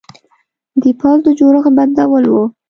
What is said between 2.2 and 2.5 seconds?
و.